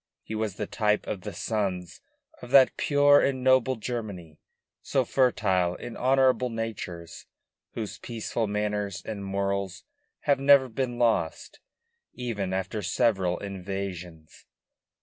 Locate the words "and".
3.21-3.43, 9.05-9.23